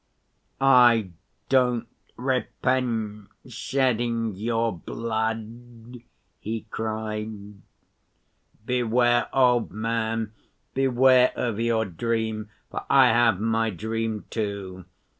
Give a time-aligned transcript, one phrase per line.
[0.59, 1.11] "I
[1.47, 5.97] don't repent shedding your blood!"
[6.39, 7.61] he cried.
[8.65, 10.33] "Beware, old man,
[10.73, 14.85] beware of your dream, for I have my dream, too.